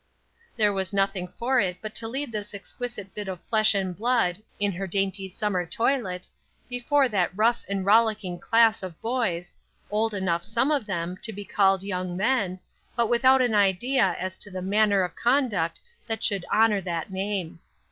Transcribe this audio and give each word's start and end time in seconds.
There 0.55 0.73
was 0.73 0.91
nothing 0.93 1.27
for 1.37 1.59
it 1.59 1.77
but 1.79 1.93
to 1.93 2.07
lead 2.07 2.31
this 2.31 2.55
exquisite 2.55 3.13
bit 3.13 3.27
of 3.27 3.39
flesh 3.51 3.75
and 3.75 3.95
blood, 3.95 4.41
in 4.59 4.71
her 4.71 4.87
dainty 4.87 5.29
summer 5.29 5.63
toilet, 5.63 6.27
before 6.67 7.07
that 7.09 7.37
rough 7.37 7.63
and 7.69 7.85
rollicking 7.85 8.39
class 8.39 8.81
of 8.81 8.99
boys, 8.99 9.53
old 9.91 10.15
enough, 10.15 10.43
some 10.43 10.71
of 10.71 10.87
them, 10.87 11.17
to 11.17 11.31
be 11.31 11.45
called 11.45 11.83
young 11.83 12.17
men, 12.17 12.59
but 12.95 13.09
without 13.09 13.43
an 13.43 13.53
idea 13.53 14.15
as 14.17 14.39
to 14.39 14.49
the 14.49 14.63
manner 14.63 15.03
of 15.03 15.15
conduct 15.15 15.79
that 16.07 16.23
should 16.23 16.45
honor 16.51 16.81
that 16.81 17.11
name. 17.11 17.59